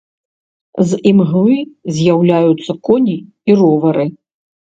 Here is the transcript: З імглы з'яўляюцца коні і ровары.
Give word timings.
З 0.91 0.97
імглы 1.11 1.57
з'яўляюцца 1.99 2.71
коні 2.89 3.15
і 3.19 3.51
ровары. 3.61 4.07